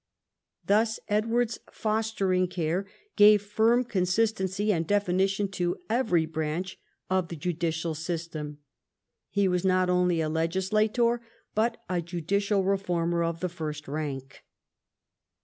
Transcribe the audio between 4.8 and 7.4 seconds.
definition to every branch of the